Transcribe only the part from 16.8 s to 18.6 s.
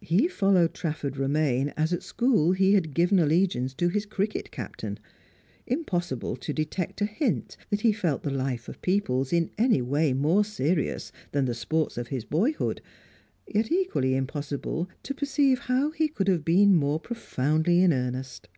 profoundly in earnest.